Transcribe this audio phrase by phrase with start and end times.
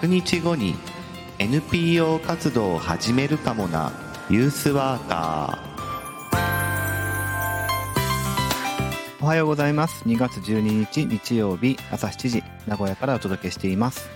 [0.00, 0.76] 100日後に
[1.40, 3.90] NPO 活動を始めるかもな
[4.30, 5.68] ユースワーカー
[9.20, 10.04] おはようございます。
[10.04, 14.08] 2月12日日曜日朝7時名古屋からお届けしています。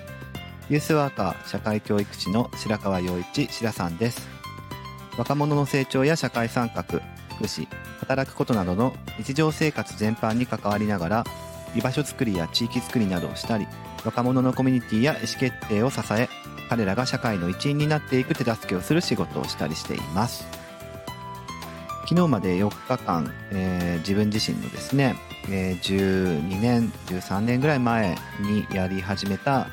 [0.70, 4.28] ユースワーカー社会教育士の白川陽一白さんです。
[5.18, 7.02] 若者の成長や社会参画福
[7.44, 7.66] 祉
[7.99, 11.24] 働くことなどの日常生活全般に関わりながら
[11.74, 13.66] 居場所づくりや地域づくりなどをしたり
[14.04, 16.29] 若者のコミュニティや意思決定を支え
[16.68, 20.62] 彼らが社会の一員になっていく手助けをする仕事をしたりしています。
[22.12, 25.16] 昨日まで4日間、えー、自分自身のですね、
[25.48, 29.68] えー、12年13年ぐらい前にやり始めた、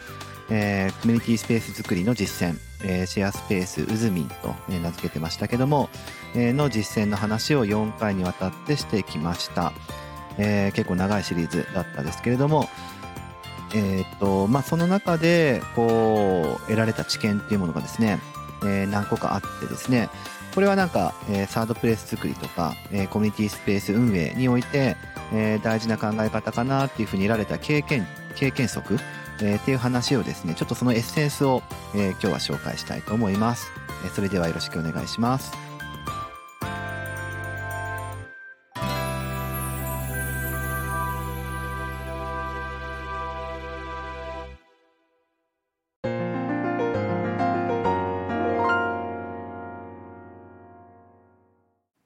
[0.49, 5.89] えー、コミュニティスペース作りの実践、えー、シェアスペースうずみんと、え名付けてましたけども、
[6.35, 9.73] えー、の実践の話を4回にわたってしてきました、
[10.37, 12.69] えー、結構長いシリーズだったですけれども、
[13.73, 18.19] えーとまあ、その中でこう得られた知見っていうものがですね、
[18.63, 20.09] えー、何個かあってですね
[20.55, 24.97] これはなんか、えー、サードプレイス作りとか、えー、コミュニティスペース運営において、
[25.31, 28.97] えー、大事な考え方かなっていうふうに得られた経験経験則、
[29.41, 31.61] えー、っていう話をですねちょっとそのエッセンスを、
[31.95, 33.71] えー、今日は紹介したいと思います、
[34.03, 35.68] えー、それではよろしくお願いします。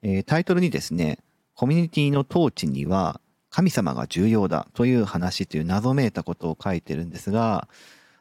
[0.04, 1.18] え、タイトルにですね、
[1.54, 7.68] コミュニティの統治には神様が重要だという話という謎めいたことを書いてるんですが、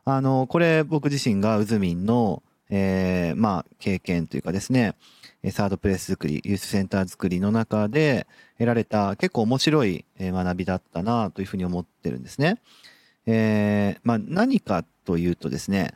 [0.05, 4.95] あの、これ僕自身がうずみんの、えー、まあ、経験というかですね、
[5.51, 12.61] サードプレス作り、ユースセンター作りの中で得られた結構面白い学びだったなというふうに思ってるんですね。
[13.25, 15.93] えー、まあ何かというとですね、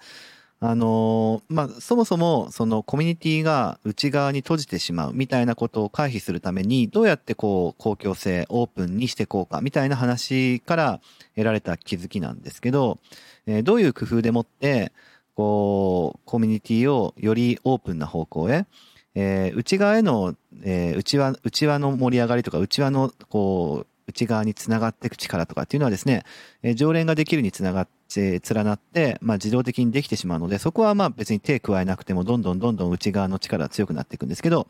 [0.60, 11.00] あのまあ、そもそもそのコミュニティが内側に閉じてしまうみたいなことを回避するためにどうやってこう公共性オープンにしていこうかみたいな話から
[11.36, 12.98] 得られた気づきなんですけど、
[13.46, 14.92] えー、どういう工夫でもって
[15.36, 18.66] こうコミュニティをよりオープンな方向へ、
[19.14, 26.24] えー、内側への、えー、内輪内輪の盛り上がりとか内輪のこう内側につながっていく力とかっていうのはですね、
[26.64, 34.68] えー、常連ができるにつながってて、連なって、まあ自動的にできてしまうので、そこはまあ別に手加えなくてもどんどんどんどん内側の力が強くなっていくんですけど、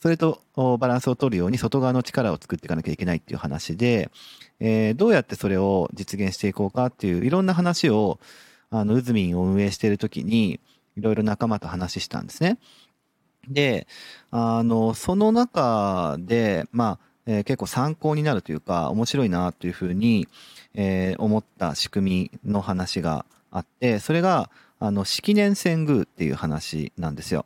[0.00, 0.42] それと
[0.78, 4.10] バランスを取るように外側の力を作っていかなきゃいけないっていう話で、
[4.60, 8.18] えー、どうやってそれを実現していこうかっていういろんな話を、
[8.70, 10.60] あの、うずみんを運営しているときに、
[10.96, 12.58] いろいろ仲間と話したんですね。
[13.48, 13.86] で、
[14.30, 20.26] あの、その中で、まあ、えー、結構参考になるというか、面白いなというふうに、
[20.74, 24.50] えー、思った仕組みの話があって、それが、
[24.80, 27.44] あの、式年遷宮っていう話なんですよ。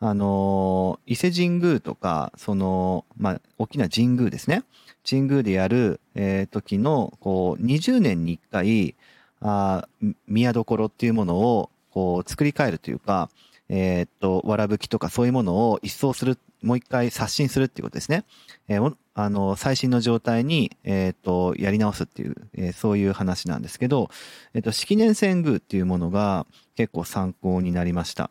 [0.00, 4.64] あの、伊勢神宮とか、その、まあ、大きな神宮ですね。
[5.08, 8.94] 神宮でやる、えー、時の、こう、20年に1回、
[9.40, 9.88] あ
[10.26, 13.30] 宮所っていうものを、こう、作り変えるというか、
[13.70, 18.24] えー、っと、わらぶきとかそういうものを一掃するっ、もう一回刷新するっていうことですね。
[18.68, 24.10] えー、あの、最新の状態に、えっ、ー、と、やり直すっていう、えー、そういう話なんですけど、
[24.54, 28.30] えっ、ー、と、式年遷宮っていうものが結構参考になりました。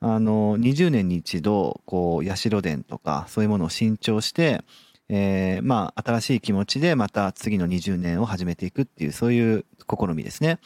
[0.00, 4.62] あの、20年に一度、こう、社殿とか、そういうものを新調して、
[5.08, 10.58] えー、まあ、新しい気持ちでまた次の20年を始めていくっていう、そういう試みですね。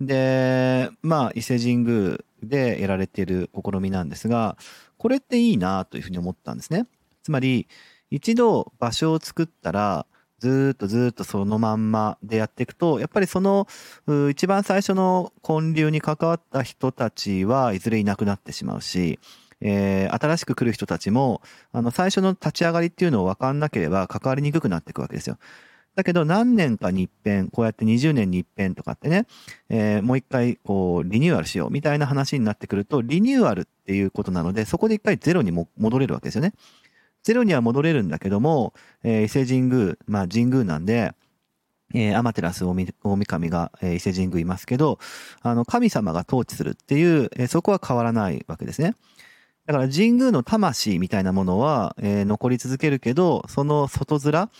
[0.00, 4.56] で、まあ、伊勢神宮でやられている試みなんですが、
[4.98, 6.86] これっていいなというふうに思ったんですね。
[7.22, 7.68] つまり、
[8.10, 10.06] 一度場所を作ったら、
[10.38, 13.68] ずっとずっとそのまんまでやっていくと、やっぱりその、
[14.30, 19.18] 一番最初の建立に関わった人たちはいずれいなくなってしまうし、
[19.60, 21.42] えー、新しく来る人たちも、
[21.72, 25.36] あの、最初の立ち上がりっていうのを分かんなければ関わりにくくなっていくわけですよ。
[25.96, 29.26] だけど何年かに一遍、こうやって20年に一遍とかってね、
[29.68, 36.52] えー、もう一回こうリニューアルしようみたいな話になってくると、リニューアルっていうことなので、そこで一回ゼロにも戻れるわけですよね。
[37.22, 38.72] ゼロには戻れるんだけども、
[39.02, 41.12] えー、伊勢神宮、まあ神宮なんで、
[41.92, 42.74] えー、アマテラス大
[43.26, 44.98] 神が、えー、伊勢神宮いますけど、
[45.42, 48.94] あの、神様が統治するっていう、えー、そこは変わらないわけですね。
[49.66, 54.50] だから神宮の魂みたいなものは、えー、残り続けるけど、その外面、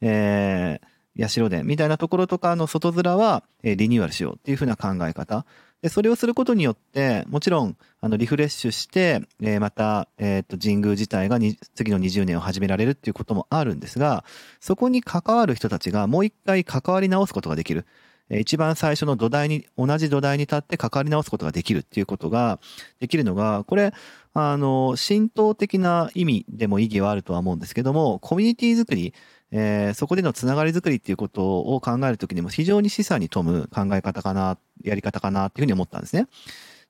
[0.00, 5.44] えー、社殿みたいなところとかの外面は、え、リニューアルしようっていうふうな考え方。
[5.82, 14.24] で、それをすることによって、もちろん、あの、リフレッシュして、えー、また、えっ、ー、と、神宮自体がに次の20年を始められるっていうこともあるんですが、
[14.60, 17.86] そこに関わる人たちがもう一回関わり直すことができる。
[18.30, 22.60] え一番最初の土台に、同じ土台に立って関わり直すことができるっていうことが
[23.00, 23.92] できるのが、これ、
[24.32, 29.14] あの、浸透的な意味でも意義はあるとは思うんですけども、コミュニティ作り、
[29.52, 36.26] えー、そこでのつながり作りっていうことを考えるときにも非常に示唆に富む考え方かな、やり方かなっていうふうに思ったんですね。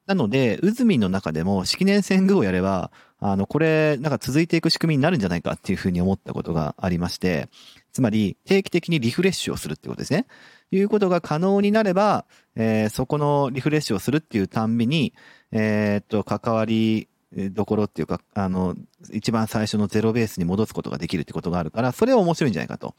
[0.07, 2.91] なので、渦民の中でも式年遷宮をやれば、
[3.21, 7.49] あの、これ、なんか続いていく仕組みになるんじゃないかっていうふうに思ったことがありまして、
[7.93, 10.27] つまり定期的にリフレッシュをするってことですね。
[10.73, 12.25] いうことが可能になれば、
[12.57, 15.13] えー、そこのリフレッシュをするっていうたんびに、
[15.53, 18.75] えー、っと、関わりどころっていうか、あの、
[19.13, 22.95] 一番最初のゼロベースに戻すことができるってことがあるから、それは面白いんじゃないかと。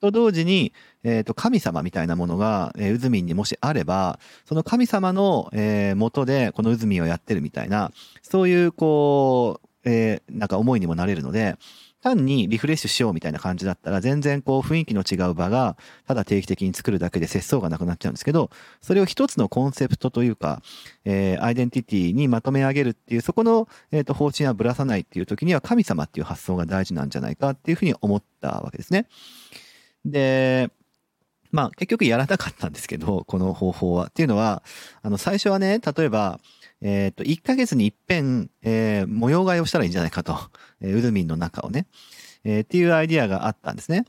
[0.00, 0.72] と同時に、
[1.02, 7.90] えっ、ー、と、神様みたいなものが、えー、ウズミンにもしあれば、その神様の、えー、元でこのウズミンをやってるみたいな、
[8.22, 11.56] そういう、こう、えー、なんか思いにもなれるので、
[12.04, 18.50] 単にリフレッシュしようみたいな感じだったら、全然こう雰囲気の違う場が、ただ定期的に作るだけで節操がなくなっちゃうんですけど、
[18.82, 20.62] それを一つのコンセプトというか、
[21.06, 29.06] えー、アイデンティティにまとめ上げるっていう、そこの、えっ、と、方針はぶらさないっていう時には、神様っていう発想が大事なんじゃないかっていうふうに思ったわけですね。
[30.04, 30.70] で、
[31.52, 34.06] まあ結局やらなかったんですけど、この方法は。
[34.06, 34.62] っていうのは、
[35.02, 36.40] あの最初はね、例えば、
[36.80, 40.38] えっ、と、1ヶ月に一遍、えー、模様替えをしたらいいんじゃないかと。
[40.80, 41.86] えー、ウルミンの中をね。
[42.44, 44.04] えー、っていうアイディアがあったんですね。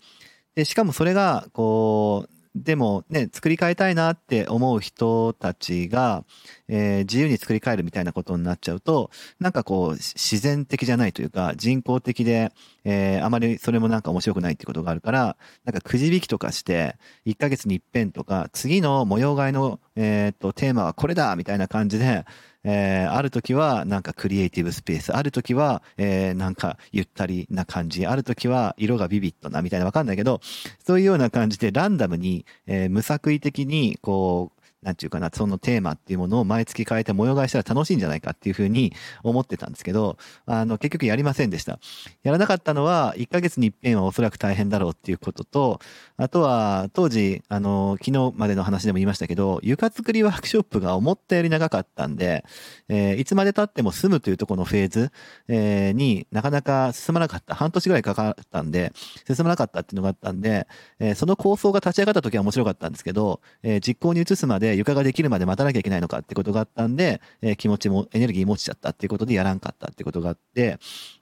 [0.56, 6.24] で、しかもそれが、こう、でもね、作り変えたいなって思う人たちが、
[6.68, 12.52] えー、自由に作り変えるみたいなことになっちゃうと、なんかこう、自然的じゃないというか、人工的で、
[12.84, 22.26] えー、あまりそれもなんか面白くないってことがあるから、なんかくじ引きとかして、1ヶ月に一遍とか、次の模様替えの、えー、っと、テーマはこれだみたいな感じで、
[22.68, 30.42] えー、ある時はなんかクリエイティブスペース、ある時は、えー、なんかゆったりな感じ、ある時は色がビビッドなみたいなわかんないけど、
[30.86, 34.55] そういうような感じでランダムに、えー、無作為的にこう、
[34.86, 38.94] なんていうかな、そのテーマっていうものを毎月変えて模様替えしたら楽しいんじゃないかっていうふうに
[39.24, 41.80] 思ってたんですけど、あの、結局やりませんでした。
[42.22, 45.80] やらなかったのは、1ヶ月に一遍はおそらく大変だろうっていうことと、
[46.18, 52.46] あとは、当時、あの、昨日までの話でも言いましたけど、床作りワークショップが思ったより長かったんで、
[52.88, 55.12] えー、いつまで経っても住むというとこのフェーズ、
[55.48, 57.56] えー、になかなか進まなかった。
[57.56, 58.94] 半年ぐらいかかったんで、
[59.26, 60.68] 進まなかったっていうのがあったんで、
[61.00, 70.78] えー、その構想が立ち上がった時は面白かったんですけど、えー、実行に移すまで床ができるまで待たなきゃいけないのかってことがあったんで、え、気持ちもエネルギー持ちちゃったっていうことでやらんかったってことがあって、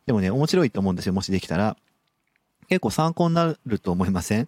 [0.06, 1.78] でもね、面白いと思うんですよ、もしできたら。
[2.70, 4.48] 結構参考になると思いません？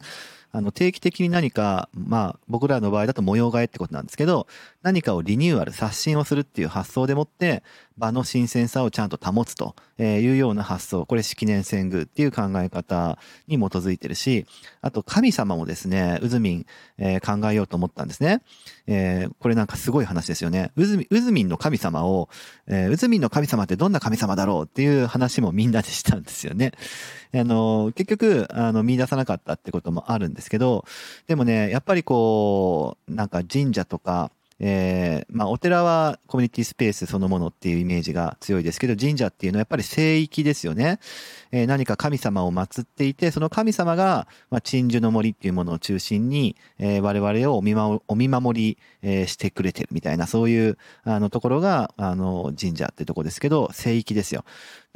[0.51, 4.47] あの、定期的に何か、まあ、僕らの場合だと模様替えってことなんですけど、
[4.81, 7.61] 何かをリニューアル、刷新をするっていう発想でもって、
[7.97, 11.05] 場の新鮮さをちゃんと保つというような発想。
[11.05, 14.45] これ式年遷宮っていう考え方に基づいてるし、
[14.81, 16.65] あと神様もですね、うずみん、
[16.97, 18.41] 考えようと思ったんですね。
[18.87, 20.71] えー、これなんかすごい話ですよね。
[20.75, 22.29] うずみ、んの神様を、
[22.67, 26.73] えー、うずみんの神様ってどんな神様だろうっていう話もみんなでしたんですよね。
[27.33, 30.85] あの、結局、あの、見出さなかったってこともあるんですけど、
[31.27, 40.99] でもね、やっぱりこう、なんか神社とか、えー、まあ、お寺はコミュニティスペースそのものっていうイメージが強いですけど、神社っていうのはやっぱり聖域ですよね。
[41.51, 54.45] えー、何か神様を祀っていて、その神様が、まあ、鎮守の森っていうものを中心に、えー、我々をお見守お見守り、えー、してくれてるみたいな、そういう、あの、ところが、あの、神社ってとこですけど、聖域ですよ。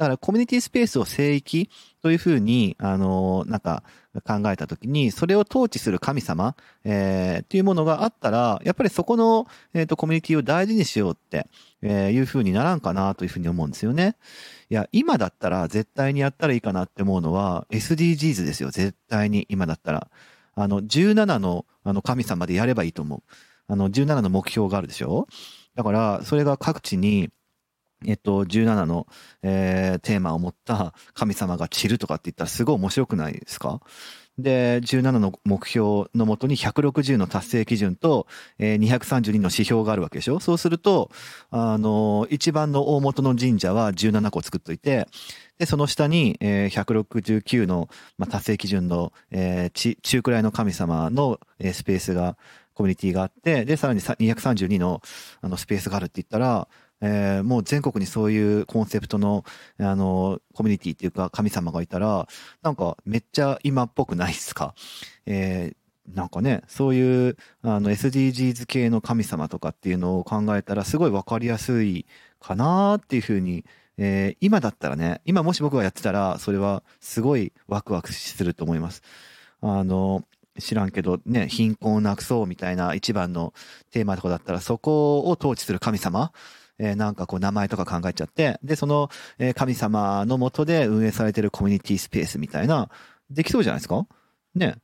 [0.00, 1.68] だからコミュニティスペースを聖域
[2.00, 3.82] というふうに、あの、なんか
[4.26, 11.48] 考えたときに、それを統治する神様、えー、っていうものがあったら、やっぱりそこの、えっ、ー、と、コミュニティを大事にしようって、
[11.82, 14.16] えー、いうふうにならんかなというふうに思うんですよね。
[14.70, 20.08] いや、今だったら絶対にやったらいいかなって思うのは、SDGs ですよ、絶対に、今だったら。
[20.54, 23.22] あの、17の、あの、神様でやればいいと思う。
[23.68, 25.26] あの、17の目標があるでしょ？
[25.74, 27.28] だから、それが各地に、
[28.06, 29.06] えっと、17の、
[29.42, 33.80] えー、テーマを持った神様が散るとかって言ったらすごい面白くないですか？
[34.38, 38.26] で、17の目標のもとに160の達成基準と、
[38.58, 40.40] えー、232の指標があるわけでしょ？
[40.40, 41.10] そうすると、
[41.50, 45.06] あの、一番の大元の神社は17個作っといて、
[45.58, 52.38] で、その下に、えー、169の、まあ、達成基準の、えー、中くらいの神様の、えー、スペースが、
[52.72, 55.02] コミュニティがあって、で、さらに232の、
[55.42, 56.66] あの、スペースがあるって言ったら、
[57.00, 59.44] えー、もう全国にそういうコンセプトの、
[59.78, 62.28] あの、コミュニティっていうか神様がいたら、
[62.62, 64.74] なんかめっちゃ今っぽくないですか？
[65.26, 72.06] えー、なんかね、そういう、あの、SDGs 系の神様とかっていうのを考えたら、すごいわかりやすい
[72.40, 73.64] かなっていうふうに、
[73.96, 79.02] えー、今だったらね、今もし僕がやってたら、それはすごいワクワクすると思います。
[79.60, 80.24] あの、
[80.58, 83.54] 知らんけどね、貧困をなくそうみたいな一番の
[83.92, 86.32] テーマとかだったら、そこを統治する神様、
[86.82, 92.88] えー、なんかこう名前とか考えちゃって、で、その、え神様のもとで運営されてるコミュニティスペースみたいな、
[93.30, 94.06] できそうじゃないですか？
[94.54, 94.76] ね。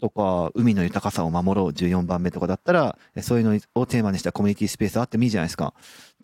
[0.00, 5.74] とか、海の豊かさを守ろう14番目とかだったら、そういうのをテーマにしたコミュニティスペースあってもいいじゃないですか。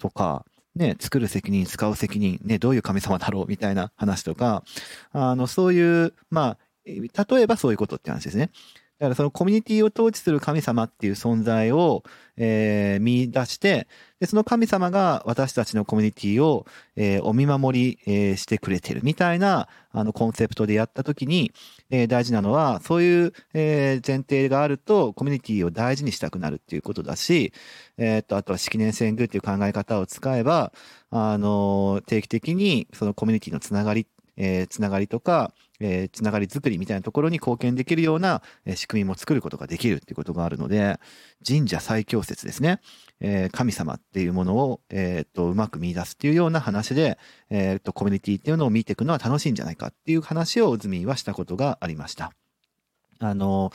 [0.00, 0.44] とか、
[0.74, 4.64] ね、作る責任、使う責任、ね、どういう神様だろうみたいな話とか、
[5.12, 7.02] あの、そういう、まあ、例
[7.42, 8.50] えばそういうことって話ですね。
[8.98, 12.02] だからそのコミュニティを統治する神様っていう存在を、
[12.36, 13.86] えー、見出して、
[14.18, 21.52] で、その神様が私たちのコミュニティを、えー、お見守り、えー、してくれてるみたいな、あの、コンセプトでやったときに、
[21.90, 27.52] えー、大事なのは、そういう、えー、前提があると、コミュニティを大事にしたくなるっていうことだし、
[27.98, 30.72] えー、っと、あとは式年遷宮っていう考え方を使えば、
[31.10, 40.98] あの、定期的にそのコミュニティのつながり、えー、つながりとか、えー、つながりづくりみたいなところに貢献できるような、えー、仕組みも作ることができるっていうことがあるので、
[41.46, 42.80] 神社最強説ですね。
[43.20, 47.18] えー、神様っていうものを、えっ、と、うまく見出すっていうような話で、
[47.50, 52.32] えっ、と、コミュニティっていうのを見ていくのは楽しいんじゃないかっていう話をうずみはしたことがありました。
[53.20, 53.72] あの、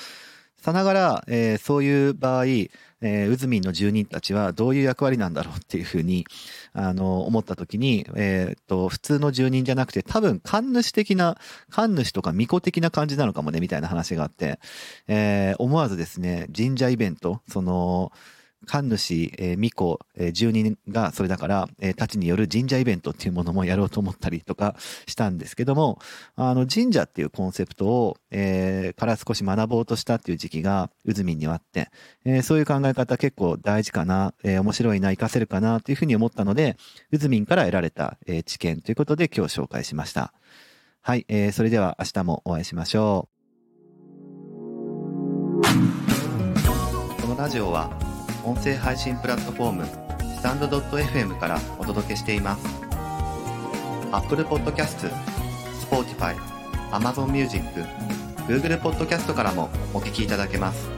[0.64, 6.26] さながら、えー、そういう場合、えー、うずみんの住人たちはどういう役割なんだろうっていうふうに、
[6.72, 11.38] あの、思った時に、えー、っと、普通の住人じゃなくて、多分、神主的な、
[11.70, 14.58] 神主とか巫女的な感じなのかもね、みたいな話があって、
[15.10, 18.14] えー、思わずですね、神社イベント、その、
[18.66, 26.00] 神主、えー、巫女、えー、住人がそれだから、えー、たちによる神社イベントっていうものもやろうと思ったりとかしたんですけども、
[26.36, 31.90] あの、神社っていうコンセプトを、えー、から少し学ぼうとしたっていう時期が、うずみんにはあって、
[32.26, 36.78] えー、そういう考え方結構大事かな、えー、面白いな、活かせるかなというふうに思ったので、
[37.12, 40.34] うずみんから得られた、えー、知見ということで今日紹介しました。
[41.02, 43.34] はい、えー、それでは明日もお会いしましょう。
[47.22, 48.13] このラジオは
[48.44, 52.66] 音声配信プラットフォームスタンド .fm からお届けしています
[54.12, 55.10] Apple Podcast、
[55.90, 56.36] Spotify、
[56.92, 57.64] Amazon Music、
[58.48, 60.90] Google Podcast からもお聞きいただけます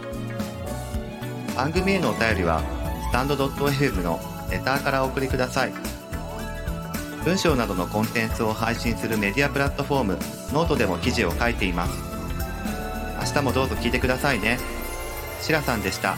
[1.55, 2.61] 番組へのお便りは
[3.09, 4.19] スタンド .fm の
[4.51, 5.73] レターからお送りください
[7.23, 10.13] 文章などのコンテンツを配信するメディアプラットフォーム
[10.51, 12.15] ノートでも記事を書いています
[13.25, 14.59] 明日もどうぞ聞いてくださいね。
[15.41, 16.15] しらさんでした。